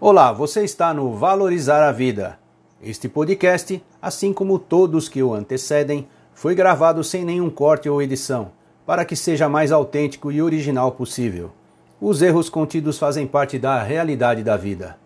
Olá, 0.00 0.32
você 0.32 0.64
está 0.64 0.92
no 0.92 1.14
Valorizar 1.14 1.80
a 1.88 1.92
Vida. 1.92 2.36
Este 2.82 3.08
podcast, 3.08 3.82
assim 4.02 4.32
como 4.32 4.58
todos 4.58 5.08
que 5.08 5.22
o 5.22 5.32
antecedem, 5.32 6.08
foi 6.34 6.52
gravado 6.54 7.04
sem 7.04 7.24
nenhum 7.24 7.48
corte 7.48 7.88
ou 7.88 8.02
edição, 8.02 8.50
para 8.84 9.04
que 9.04 9.14
seja 9.14 9.48
mais 9.48 9.70
autêntico 9.70 10.32
e 10.32 10.42
original 10.42 10.90
possível. 10.92 11.52
Os 12.00 12.20
erros 12.22 12.50
contidos 12.50 12.98
fazem 12.98 13.24
parte 13.24 13.56
da 13.56 13.80
realidade 13.84 14.42
da 14.42 14.56
vida. 14.56 14.98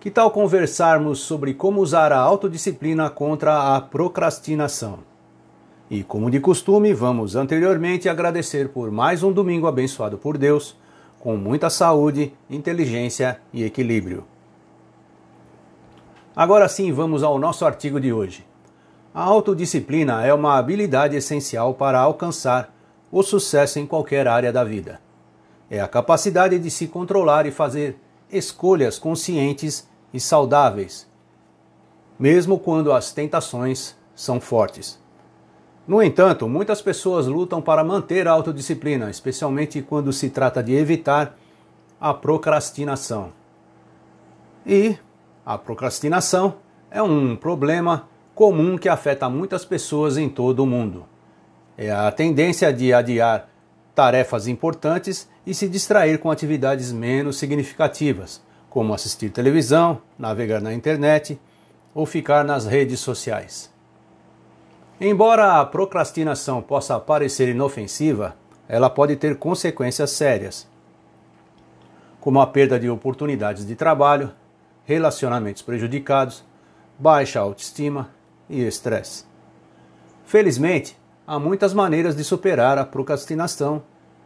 Que 0.00 0.10
tal 0.10 0.32
conversarmos 0.32 1.20
sobre 1.20 1.54
como 1.54 1.80
usar 1.80 2.12
a 2.12 2.18
autodisciplina 2.18 3.08
contra 3.08 3.76
a 3.76 3.80
procrastinação? 3.80 4.98
E 5.88 6.02
como 6.02 6.28
de 6.28 6.40
costume, 6.40 6.92
vamos 6.92 7.36
anteriormente 7.36 8.08
agradecer 8.08 8.70
por 8.70 8.90
mais 8.90 9.22
um 9.22 9.32
domingo 9.32 9.68
abençoado 9.68 10.18
por 10.18 10.36
Deus, 10.36 10.76
com 11.20 11.36
muita 11.36 11.68
saúde, 11.68 12.32
inteligência 12.48 13.40
e 13.52 13.64
equilíbrio. 13.64 14.24
Agora 16.34 16.68
sim, 16.68 16.92
vamos 16.92 17.22
ao 17.22 17.38
nosso 17.38 17.64
artigo 17.64 18.00
de 18.00 18.12
hoje. 18.12 18.46
A 19.12 19.22
autodisciplina 19.22 20.24
é 20.24 20.32
uma 20.32 20.56
habilidade 20.56 21.16
essencial 21.16 21.74
para 21.74 21.98
alcançar 21.98 22.72
o 23.10 23.22
sucesso 23.22 23.78
em 23.78 23.86
qualquer 23.86 24.28
área 24.28 24.52
da 24.52 24.62
vida. 24.62 25.00
É 25.68 25.80
a 25.80 25.88
capacidade 25.88 26.58
de 26.58 26.70
se 26.70 26.86
controlar 26.86 27.46
e 27.46 27.50
fazer 27.50 27.98
escolhas 28.30 28.98
conscientes 28.98 29.88
e 30.12 30.20
saudáveis, 30.20 31.08
mesmo 32.18 32.58
quando 32.58 32.92
as 32.92 33.12
tentações 33.12 33.96
são 34.14 34.40
fortes. 34.40 35.00
No 35.88 36.02
entanto, 36.02 36.46
muitas 36.46 36.82
pessoas 36.82 37.26
lutam 37.26 37.62
para 37.62 37.82
manter 37.82 38.28
a 38.28 38.32
autodisciplina, 38.32 39.08
especialmente 39.08 39.80
quando 39.80 40.12
se 40.12 40.28
trata 40.28 40.62
de 40.62 40.74
evitar 40.74 41.34
a 41.98 42.12
procrastinação. 42.12 43.32
E 44.66 44.98
a 45.46 45.56
procrastinação 45.56 46.56
é 46.90 47.02
um 47.02 47.34
problema 47.34 48.06
comum 48.34 48.76
que 48.76 48.86
afeta 48.86 49.30
muitas 49.30 49.64
pessoas 49.64 50.18
em 50.18 50.28
todo 50.28 50.60
o 50.60 50.66
mundo. 50.66 51.06
É 51.74 51.90
a 51.90 52.12
tendência 52.12 52.70
de 52.70 52.92
adiar 52.92 53.48
tarefas 53.94 54.46
importantes 54.46 55.26
e 55.46 55.54
se 55.54 55.66
distrair 55.70 56.18
com 56.18 56.30
atividades 56.30 56.92
menos 56.92 57.38
significativas, 57.38 58.42
como 58.68 58.92
assistir 58.92 59.30
televisão, 59.30 60.02
navegar 60.18 60.60
na 60.60 60.74
internet 60.74 61.40
ou 61.94 62.04
ficar 62.04 62.44
nas 62.44 62.66
redes 62.66 63.00
sociais. 63.00 63.77
Embora 65.00 65.60
a 65.60 65.64
procrastinação 65.64 66.60
possa 66.60 66.98
parecer 66.98 67.48
inofensiva, 67.48 68.34
ela 68.68 68.90
pode 68.90 69.14
ter 69.14 69.38
consequências 69.38 70.10
sérias, 70.10 70.68
como 72.20 72.40
a 72.40 72.46
perda 72.48 72.80
de 72.80 72.90
oportunidades 72.90 73.64
de 73.64 73.76
trabalho, 73.76 74.32
relacionamentos 74.84 75.62
prejudicados, 75.62 76.42
baixa 76.98 77.38
autoestima 77.38 78.10
e 78.50 78.60
estresse. 78.66 79.24
Felizmente, 80.24 80.98
há 81.24 81.38
muitas 81.38 81.72
maneiras 81.72 82.16
de 82.16 82.24
superar 82.24 82.76
a 82.76 82.84
procrastinação 82.84 83.84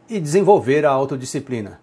e 0.09 0.19
desenvolver 0.19 0.87
a 0.87 0.91
autodisciplina. 0.91 1.81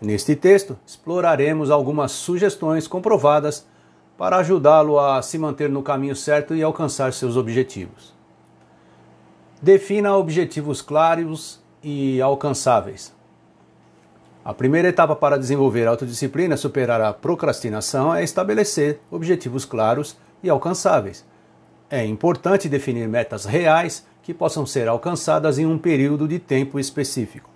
Neste 0.00 0.36
texto, 0.36 0.78
exploraremos 0.86 1.68
algumas 1.68 2.12
sugestões 2.12 2.86
comprovadas 2.86 3.66
para 4.16 4.36
ajudá-lo 4.36 4.98
a 4.98 5.20
se 5.22 5.38
manter 5.38 5.68
no 5.68 5.82
caminho 5.82 6.14
certo 6.14 6.54
e 6.54 6.62
alcançar 6.62 7.12
seus 7.12 7.36
objetivos. 7.36 8.14
Defina 9.60 10.16
objetivos 10.16 10.82
claros 10.82 11.62
e 11.82 12.20
alcançáveis. 12.20 13.14
A 14.44 14.52
primeira 14.52 14.88
etapa 14.88 15.14
para 15.14 15.38
desenvolver 15.38 15.86
a 15.86 15.90
autodisciplina 15.90 16.56
e 16.56 16.58
superar 16.58 17.00
a 17.00 17.12
procrastinação 17.12 18.14
é 18.14 18.24
estabelecer 18.24 19.00
objetivos 19.10 19.64
claros 19.64 20.16
e 20.42 20.50
alcançáveis. 20.50 21.24
É 21.88 22.04
importante 22.04 22.68
definir 22.68 23.06
metas 23.06 23.44
reais 23.44 24.04
que 24.22 24.34
possam 24.34 24.66
ser 24.66 24.88
alcançadas 24.88 25.58
em 25.58 25.66
um 25.66 25.78
período 25.78 26.26
de 26.26 26.38
tempo 26.38 26.80
específico. 26.80 27.48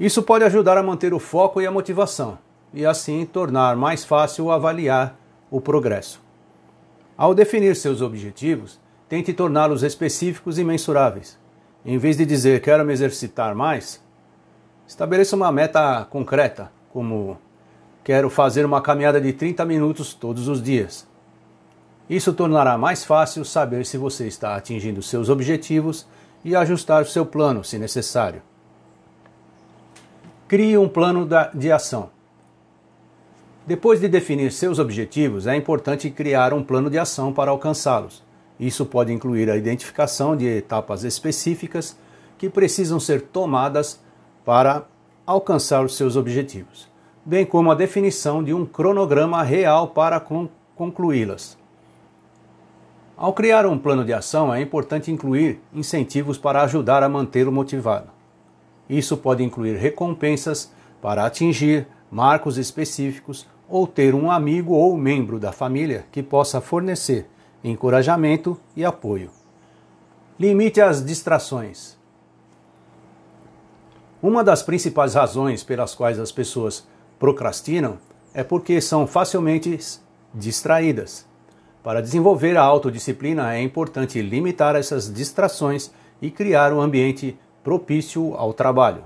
Isso 0.00 0.22
pode 0.22 0.44
ajudar 0.44 0.78
a 0.78 0.82
manter 0.82 1.12
o 1.12 1.18
foco 1.18 1.60
e 1.60 1.66
a 1.66 1.70
motivação, 1.70 2.38
e 2.72 2.84
assim 2.84 3.24
tornar 3.26 3.76
mais 3.76 4.04
fácil 4.04 4.50
avaliar 4.50 5.16
o 5.54 5.60
progresso. 5.60 6.20
Ao 7.16 7.32
definir 7.32 7.76
seus 7.76 8.02
objetivos, 8.02 8.80
tente 9.08 9.32
torná-los 9.32 9.84
específicos 9.84 10.58
e 10.58 10.64
mensuráveis. 10.64 11.38
Em 11.86 11.96
vez 11.96 12.16
de 12.16 12.26
dizer 12.26 12.60
quero 12.60 12.84
me 12.84 12.92
exercitar 12.92 13.54
mais, 13.54 14.02
estabeleça 14.84 15.36
uma 15.36 15.52
meta 15.52 16.04
concreta, 16.10 16.72
como 16.92 17.38
quero 18.02 18.28
fazer 18.28 18.66
uma 18.66 18.82
caminhada 18.82 19.20
de 19.20 19.32
30 19.32 19.64
minutos 19.64 20.12
todos 20.12 20.48
os 20.48 20.60
dias. 20.60 21.06
Isso 22.10 22.32
tornará 22.32 22.76
mais 22.76 23.04
fácil 23.04 23.44
saber 23.44 23.86
se 23.86 23.96
você 23.96 24.26
está 24.26 24.56
atingindo 24.56 25.02
seus 25.02 25.28
objetivos 25.28 26.04
e 26.44 26.56
ajustar 26.56 27.06
seu 27.06 27.24
plano 27.24 27.62
se 27.62 27.78
necessário. 27.78 28.42
Crie 30.48 30.76
um 30.76 30.88
plano 30.88 31.28
de 31.54 31.70
ação. 31.70 32.13
Depois 33.66 33.98
de 33.98 34.08
definir 34.08 34.52
seus 34.52 34.78
objetivos, 34.78 35.46
é 35.46 35.56
importante 35.56 36.10
criar 36.10 36.52
um 36.52 36.62
plano 36.62 36.90
de 36.90 36.98
ação 36.98 37.32
para 37.32 37.50
alcançá-los. 37.50 38.22
Isso 38.60 38.84
pode 38.84 39.10
incluir 39.10 39.50
a 39.50 39.56
identificação 39.56 40.36
de 40.36 40.44
etapas 40.44 41.02
específicas 41.02 41.98
que 42.36 42.50
precisam 42.50 43.00
ser 43.00 43.22
tomadas 43.22 43.98
para 44.44 44.84
alcançar 45.26 45.82
os 45.82 45.96
seus 45.96 46.14
objetivos, 46.14 46.90
bem 47.24 47.46
como 47.46 47.70
a 47.70 47.74
definição 47.74 48.44
de 48.44 48.52
um 48.52 48.66
cronograma 48.66 49.42
real 49.42 49.88
para 49.88 50.22
concluí-las. 50.76 51.56
Ao 53.16 53.32
criar 53.32 53.64
um 53.64 53.78
plano 53.78 54.04
de 54.04 54.12
ação, 54.12 54.52
é 54.52 54.60
importante 54.60 55.10
incluir 55.10 55.58
incentivos 55.72 56.36
para 56.36 56.62
ajudar 56.64 57.02
a 57.02 57.08
manter 57.08 57.48
o 57.48 57.52
motivado. 57.52 58.08
Isso 58.90 59.16
pode 59.16 59.42
incluir 59.42 59.76
recompensas 59.76 60.70
para 61.00 61.24
atingir 61.24 61.86
marcos 62.10 62.58
específicos 62.58 63.46
ou 63.68 63.86
ter 63.86 64.14
um 64.14 64.30
amigo 64.30 64.74
ou 64.74 64.96
membro 64.96 65.38
da 65.38 65.52
família 65.52 66.06
que 66.12 66.22
possa 66.22 66.60
fornecer 66.60 67.26
encorajamento 67.62 68.60
e 68.76 68.84
apoio. 68.84 69.30
Limite 70.38 70.80
as 70.80 71.04
distrações. 71.04 71.96
Uma 74.22 74.44
das 74.44 74.62
principais 74.62 75.14
razões 75.14 75.62
pelas 75.62 75.94
quais 75.94 76.18
as 76.18 76.32
pessoas 76.32 76.86
procrastinam 77.18 77.98
é 78.34 78.42
porque 78.42 78.80
são 78.80 79.06
facilmente 79.06 79.78
distraídas. 80.34 81.26
Para 81.82 82.02
desenvolver 82.02 82.56
a 82.56 82.62
autodisciplina 82.62 83.54
é 83.54 83.62
importante 83.62 84.20
limitar 84.20 84.74
essas 84.74 85.12
distrações 85.12 85.90
e 86.20 86.30
criar 86.30 86.72
um 86.72 86.80
ambiente 86.80 87.38
propício 87.62 88.34
ao 88.34 88.52
trabalho. 88.52 89.04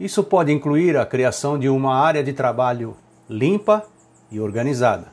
Isso 0.00 0.24
pode 0.24 0.52
incluir 0.52 0.96
a 0.96 1.06
criação 1.06 1.58
de 1.58 1.68
uma 1.68 1.94
área 1.94 2.24
de 2.24 2.32
trabalho 2.32 2.96
limpa 3.28 3.84
e 4.30 4.38
organizada. 4.38 5.06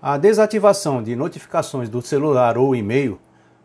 A 0.00 0.18
desativação 0.18 1.02
de 1.02 1.16
notificações 1.16 1.88
do 1.88 2.02
celular 2.02 2.58
ou 2.58 2.76
e-mail 2.76 3.18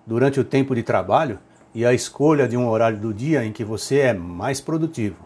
durante 0.05 0.39
o 0.39 0.43
tempo 0.43 0.73
de 0.73 0.81
trabalho 0.81 1.39
e 1.75 1.85
a 1.85 1.93
escolha 1.93 2.47
de 2.47 2.55
um 2.55 2.67
horário 2.69 2.97
do 2.97 3.13
dia 3.13 3.43
em 3.43 3.51
que 3.51 3.63
você 3.63 3.99
é 3.99 4.13
mais 4.13 4.61
produtivo. 4.61 5.17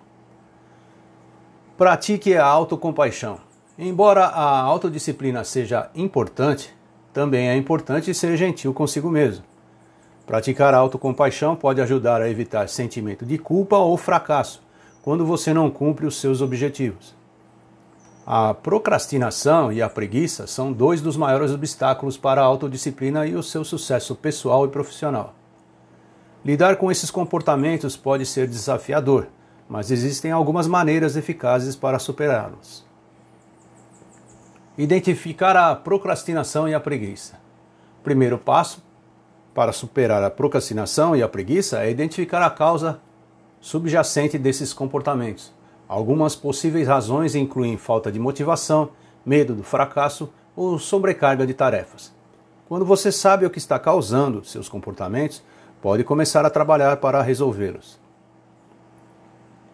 Pratique 1.77 2.35
a 2.35 2.45
autocompaixão. 2.45 3.39
Embora 3.77 4.25
a 4.25 4.61
autodisciplina 4.61 5.43
seja 5.43 5.89
importante, 5.95 6.73
também 7.11 7.49
é 7.49 7.55
importante 7.55 8.13
ser 8.13 8.35
gentil 8.35 8.73
consigo 8.73 9.09
mesmo. 9.09 9.45
Praticar 10.25 10.73
a 10.73 10.77
autocompaixão 10.77 11.55
pode 11.55 11.81
ajudar 11.81 12.21
a 12.21 12.29
evitar 12.29 12.69
sentimento 12.69 13.25
de 13.25 13.37
culpa 13.37 13.77
ou 13.77 13.97
fracasso 13.97 14.63
quando 15.01 15.25
você 15.25 15.53
não 15.53 15.69
cumpre 15.69 16.05
os 16.05 16.19
seus 16.19 16.41
objetivos. 16.41 17.13
A 18.25 18.53
procrastinação 18.53 19.69
e 19.69 19.81
a 19.81 19.89
preguiça 19.89 20.47
são 20.47 20.71
dois 20.71 21.01
dos 21.01 21.17
maiores 21.17 21.51
obstáculos 21.51 22.15
para 22.15 22.41
a 22.41 22.45
autodisciplina 22.45 23.27
e 23.27 23.35
o 23.35 23.43
seu 23.43 23.65
sucesso 23.65 24.15
pessoal 24.15 24.65
e 24.65 24.69
profissional. 24.69 25.35
Lidar 26.43 26.77
com 26.77 26.89
esses 26.89 27.11
comportamentos 27.11 27.97
pode 27.97 28.25
ser 28.25 28.47
desafiador, 28.47 29.27
mas 29.67 29.91
existem 29.91 30.31
algumas 30.31 30.67
maneiras 30.67 31.17
eficazes 31.17 31.75
para 31.75 31.99
superá-los. 31.99 32.85
Identificar 34.77 35.57
a 35.57 35.75
procrastinação 35.75 36.67
e 36.67 36.73
a 36.73 36.79
preguiça. 36.79 37.37
Primeiro 38.03 38.37
passo 38.37 38.81
para 39.53 39.73
superar 39.73 40.23
a 40.23 40.29
procrastinação 40.29 41.13
e 41.13 41.21
a 41.21 41.27
preguiça 41.27 41.83
é 41.83 41.91
identificar 41.91 42.41
a 42.41 42.49
causa 42.49 43.01
subjacente 43.59 44.37
desses 44.37 44.73
comportamentos. 44.73 45.53
Algumas 45.87 46.35
possíveis 46.35 46.87
razões 46.87 47.35
incluem 47.35 47.77
falta 47.77 48.11
de 48.11 48.19
motivação, 48.19 48.89
medo 49.25 49.53
do 49.53 49.63
fracasso 49.63 50.31
ou 50.55 50.79
sobrecarga 50.79 51.45
de 51.45 51.53
tarefas. 51.53 52.13
Quando 52.67 52.85
você 52.85 53.11
sabe 53.11 53.45
o 53.45 53.49
que 53.49 53.57
está 53.57 53.77
causando 53.77 54.43
seus 54.43 54.69
comportamentos, 54.69 55.43
pode 55.81 56.03
começar 56.03 56.45
a 56.45 56.49
trabalhar 56.49 56.97
para 56.97 57.21
resolvê-los. 57.21 57.99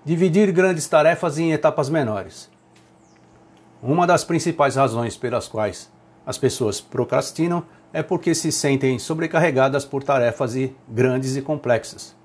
Dividir 0.04 0.52
grandes 0.52 0.88
tarefas 0.88 1.38
em 1.38 1.52
etapas 1.52 1.90
menores. 1.90 2.50
Uma 3.82 4.08
das 4.08 4.24
principais 4.24 4.76
razões 4.76 5.16
pelas 5.16 5.48
quais 5.48 5.90
as 6.26 6.38
pessoas 6.38 6.82
procrastinam 6.82 7.64
é 7.94 8.04
porque 8.04 8.36
se 8.36 8.52
sentem 8.52 9.00
sobrecarregadas 9.00 9.86
por 9.86 10.04
tarefas 10.04 10.54
grandes 10.88 11.36
e 11.36 11.42
complexas. 11.42 12.19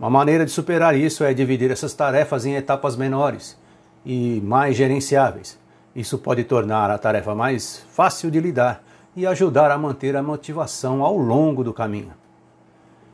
Uma 0.00 0.08
maneira 0.08 0.46
de 0.46 0.50
superar 0.50 0.96
isso 0.96 1.22
é 1.24 1.34
dividir 1.34 1.70
essas 1.70 1.92
tarefas 1.92 2.46
em 2.46 2.54
etapas 2.54 2.96
menores 2.96 3.54
e 4.02 4.40
mais 4.42 4.74
gerenciáveis. 4.74 5.58
Isso 5.94 6.16
pode 6.16 6.42
tornar 6.44 6.90
a 6.90 6.96
tarefa 6.96 7.34
mais 7.34 7.84
fácil 7.90 8.30
de 8.30 8.40
lidar 8.40 8.82
e 9.14 9.26
ajudar 9.26 9.70
a 9.70 9.76
manter 9.76 10.16
a 10.16 10.22
motivação 10.22 11.04
ao 11.04 11.18
longo 11.18 11.62
do 11.62 11.74
caminho. 11.74 12.14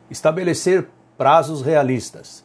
Estabelecer 0.08 0.86
prazos 1.18 1.60
realistas. 1.60 2.44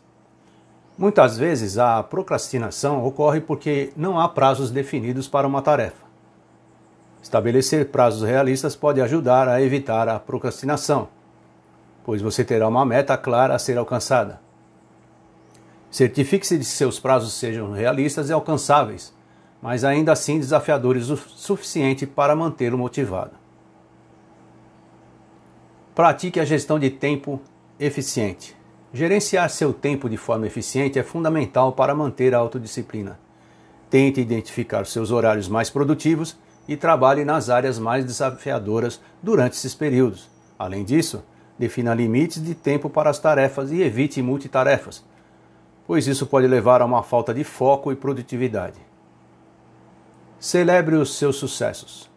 Muitas 0.97 1.37
vezes 1.37 1.77
a 1.77 2.01
procrastinação 2.01 3.05
ocorre 3.05 3.41
porque 3.41 3.93
não 3.95 4.19
há 4.19 4.27
prazos 4.27 4.71
definidos 4.71 5.27
para 5.27 5.47
uma 5.47 5.61
tarefa. 5.61 6.01
Estabelecer 7.21 7.91
prazos 7.91 8.27
realistas 8.27 8.75
pode 8.75 8.99
ajudar 9.01 9.47
a 9.47 9.61
evitar 9.61 10.09
a 10.09 10.19
procrastinação, 10.19 11.09
pois 12.03 12.21
você 12.21 12.43
terá 12.43 12.67
uma 12.67 12.85
meta 12.85 13.17
clara 13.17 13.55
a 13.55 13.59
ser 13.59 13.77
alcançada. 13.77 14.39
Certifique-se 15.89 16.57
de 16.57 16.63
que 16.63 16.71
seus 16.71 16.99
prazos 16.99 17.33
sejam 17.33 17.71
realistas 17.71 18.29
e 18.29 18.33
alcançáveis, 18.33 19.13
mas 19.61 19.83
ainda 19.83 20.11
assim 20.11 20.39
desafiadores 20.39 21.09
o 21.09 21.17
suficiente 21.17 22.07
para 22.07 22.35
mantê-lo 22.35 22.77
motivado. 22.77 23.31
Pratique 25.93 26.39
a 26.39 26.45
gestão 26.45 26.79
de 26.79 26.89
tempo 26.89 27.41
eficiente. 27.77 28.55
Gerenciar 28.93 29.49
seu 29.49 29.73
tempo 29.73 30.09
de 30.09 30.17
forma 30.17 30.47
eficiente 30.47 30.97
é 30.97 31.03
fundamental 31.03 31.73
para 31.73 31.93
manter 31.93 32.33
a 32.33 32.37
autodisciplina. 32.37 33.19
Tente 33.89 34.21
identificar 34.21 34.85
seus 34.85 35.11
horários 35.11 35.49
mais 35.49 35.69
produtivos 35.69 36.37
e 36.67 36.77
trabalhe 36.77 37.25
nas 37.25 37.49
áreas 37.49 37.77
mais 37.77 38.05
desafiadoras 38.05 39.01
durante 39.21 39.53
esses 39.53 39.75
períodos. 39.75 40.29
Além 40.57 40.85
disso, 40.85 41.23
defina 41.61 41.93
limites 41.93 42.43
de 42.43 42.55
tempo 42.55 42.89
para 42.89 43.11
as 43.11 43.19
tarefas 43.19 43.71
e 43.71 43.83
evite 43.83 44.19
multitarefas, 44.19 45.03
pois 45.85 46.07
isso 46.07 46.25
pode 46.25 46.47
levar 46.47 46.81
a 46.81 46.85
uma 46.85 47.03
falta 47.03 47.31
de 47.35 47.43
foco 47.43 47.91
e 47.91 47.95
produtividade. 47.95 48.79
Celebre 50.39 50.95
os 50.95 51.15
seus 51.15 51.35
sucessos. 51.35 52.09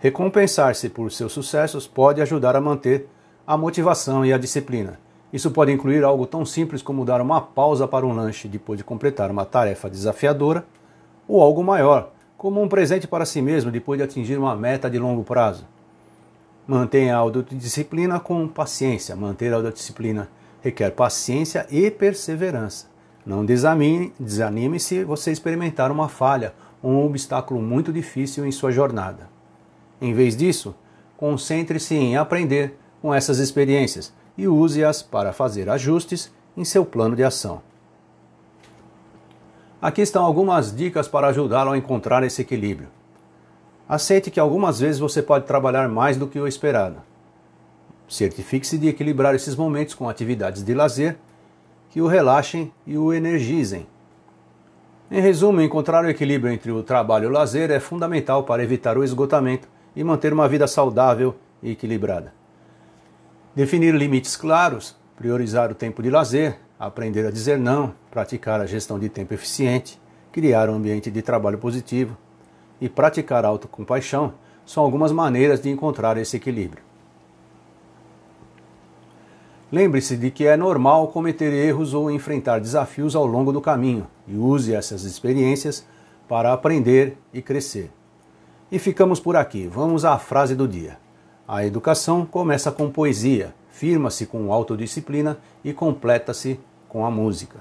Recompensar-se 0.00 0.88
por 0.88 1.12
seus 1.12 1.30
sucessos 1.32 1.86
pode 1.86 2.20
ajudar 2.20 2.56
a 2.56 2.60
manter 2.60 3.08
a 3.46 3.56
motivação 3.56 4.26
e 4.26 4.32
a 4.32 4.38
disciplina. 4.38 4.98
Isso 5.32 5.52
pode 5.52 5.70
incluir 5.70 6.02
algo 6.02 6.26
tão 6.26 6.44
simples 6.44 6.82
como 6.82 7.04
dar 7.04 7.20
uma 7.20 7.40
pausa 7.40 7.86
para 7.86 8.04
um 8.04 8.12
lanche 8.12 8.48
depois 8.48 8.76
de 8.76 8.82
completar 8.82 9.30
uma 9.30 9.44
tarefa 9.44 9.88
desafiadora, 9.88 10.66
ou 11.28 11.40
algo 11.40 11.62
maior, 11.62 12.10
como 12.36 12.60
um 12.60 12.68
presente 12.68 13.06
para 13.06 13.24
si 13.24 13.40
mesmo 13.40 13.70
depois 13.70 13.98
de 13.98 14.04
atingir 14.04 14.36
uma 14.36 14.56
meta 14.56 14.90
de 14.90 14.98
longo 14.98 15.22
prazo. 15.22 15.64
Mantenha 16.68 17.16
a 17.16 17.18
autodisciplina 17.18 18.20
com 18.20 18.46
paciência. 18.46 19.16
Manter 19.16 19.50
a 19.54 19.56
autodisciplina 19.56 20.28
requer 20.60 20.90
paciência 20.90 21.66
e 21.70 21.90
perseverança. 21.90 22.88
Não 23.24 23.42
desanime, 23.42 24.12
desanime 24.20 24.78
se 24.78 25.02
você 25.02 25.32
experimentar 25.32 25.90
uma 25.90 26.10
falha 26.10 26.52
ou 26.82 26.92
um 26.92 27.06
obstáculo 27.06 27.62
muito 27.62 27.90
difícil 27.90 28.44
em 28.44 28.52
sua 28.52 28.70
jornada. 28.70 29.30
Em 29.98 30.12
vez 30.12 30.36
disso, 30.36 30.74
concentre-se 31.16 31.94
em 31.94 32.18
aprender 32.18 32.78
com 33.00 33.14
essas 33.14 33.38
experiências 33.38 34.12
e 34.36 34.46
use-as 34.46 35.00
para 35.00 35.32
fazer 35.32 35.70
ajustes 35.70 36.30
em 36.54 36.66
seu 36.66 36.84
plano 36.84 37.16
de 37.16 37.24
ação. 37.24 37.62
Aqui 39.80 40.02
estão 40.02 40.22
algumas 40.22 40.76
dicas 40.76 41.08
para 41.08 41.28
ajudá-lo 41.28 41.70
a 41.70 41.78
encontrar 41.78 42.22
esse 42.24 42.42
equilíbrio. 42.42 42.97
Aceite 43.88 44.30
que 44.30 44.38
algumas 44.38 44.80
vezes 44.80 45.00
você 45.00 45.22
pode 45.22 45.46
trabalhar 45.46 45.88
mais 45.88 46.18
do 46.18 46.26
que 46.26 46.38
o 46.38 46.46
esperado. 46.46 46.96
Certifique-se 48.06 48.76
de 48.76 48.86
equilibrar 48.86 49.34
esses 49.34 49.56
momentos 49.56 49.94
com 49.94 50.10
atividades 50.10 50.62
de 50.62 50.74
lazer 50.74 51.16
que 51.88 52.02
o 52.02 52.06
relaxem 52.06 52.70
e 52.86 52.98
o 52.98 53.14
energizem. 53.14 53.86
Em 55.10 55.22
resumo, 55.22 55.62
encontrar 55.62 56.04
o 56.04 56.10
equilíbrio 56.10 56.52
entre 56.52 56.70
o 56.70 56.82
trabalho 56.82 57.24
e 57.24 57.26
o 57.28 57.30
lazer 57.30 57.70
é 57.70 57.80
fundamental 57.80 58.42
para 58.42 58.62
evitar 58.62 58.98
o 58.98 59.04
esgotamento 59.04 59.66
e 59.96 60.04
manter 60.04 60.34
uma 60.34 60.46
vida 60.46 60.66
saudável 60.66 61.34
e 61.62 61.70
equilibrada. 61.70 62.34
Definir 63.54 63.94
limites 63.94 64.36
claros, 64.36 64.94
priorizar 65.16 65.72
o 65.72 65.74
tempo 65.74 66.02
de 66.02 66.10
lazer, 66.10 66.58
aprender 66.78 67.26
a 67.26 67.30
dizer 67.30 67.58
não, 67.58 67.94
praticar 68.10 68.60
a 68.60 68.66
gestão 68.66 68.98
de 68.98 69.08
tempo 69.08 69.32
eficiente, 69.32 69.98
criar 70.30 70.68
um 70.68 70.74
ambiente 70.74 71.10
de 71.10 71.22
trabalho 71.22 71.56
positivo 71.56 72.14
e 72.80 72.88
praticar 72.88 73.44
autocompaixão 73.44 74.32
são 74.64 74.82
algumas 74.82 75.12
maneiras 75.12 75.60
de 75.60 75.70
encontrar 75.70 76.16
esse 76.16 76.36
equilíbrio. 76.36 76.82
Lembre-se 79.70 80.16
de 80.16 80.30
que 80.30 80.46
é 80.46 80.56
normal 80.56 81.08
cometer 81.08 81.52
erros 81.52 81.92
ou 81.92 82.10
enfrentar 82.10 82.58
desafios 82.58 83.14
ao 83.14 83.26
longo 83.26 83.52
do 83.52 83.60
caminho 83.60 84.06
e 84.26 84.34
use 84.34 84.74
essas 84.74 85.04
experiências 85.04 85.86
para 86.26 86.52
aprender 86.52 87.18
e 87.34 87.42
crescer. 87.42 87.90
E 88.72 88.78
ficamos 88.78 89.20
por 89.20 89.36
aqui. 89.36 89.66
Vamos 89.66 90.06
à 90.06 90.18
frase 90.18 90.54
do 90.54 90.66
dia. 90.66 90.98
A 91.46 91.66
educação 91.66 92.24
começa 92.24 92.72
com 92.72 92.90
poesia, 92.90 93.54
firma-se 93.70 94.26
com 94.26 94.52
autodisciplina 94.52 95.38
e 95.62 95.72
completa-se 95.72 96.58
com 96.88 97.04
a 97.04 97.10
música. 97.10 97.58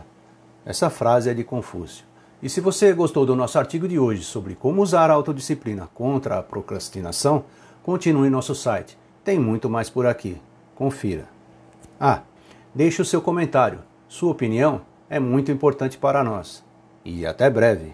Essa 0.65 0.89
frase 0.89 1.29
é 1.29 1.33
de 1.33 1.43
Confúcio. 1.43 2.06
E 2.41 2.49
se 2.49 2.61
você 2.61 2.93
gostou 2.93 3.25
do 3.25 3.35
nosso 3.35 3.57
artigo 3.57 3.87
de 3.87 3.97
hoje 3.97 4.23
sobre 4.23 4.53
como 4.53 4.83
usar 4.83 5.09
a 5.09 5.13
autodisciplina 5.13 5.89
contra 5.93 6.37
a 6.37 6.43
procrastinação, 6.43 7.45
continue 7.81 8.29
nosso 8.29 8.53
site. 8.53 8.97
Tem 9.23 9.39
muito 9.39 9.69
mais 9.69 9.89
por 9.89 10.05
aqui. 10.05 10.39
Confira. 10.75 11.27
Ah, 11.99 12.21
deixe 12.75 13.01
o 13.01 13.05
seu 13.05 13.21
comentário. 13.21 13.79
Sua 14.07 14.31
opinião 14.31 14.81
é 15.09 15.19
muito 15.19 15.51
importante 15.51 15.97
para 15.97 16.23
nós. 16.23 16.63
E 17.03 17.25
até 17.25 17.49
breve. 17.49 17.93